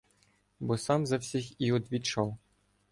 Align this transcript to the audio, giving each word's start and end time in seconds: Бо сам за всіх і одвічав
Бо 0.59 0.77
сам 0.77 1.05
за 1.07 1.17
всіх 1.17 1.61
і 1.61 1.71
одвічав 1.71 2.37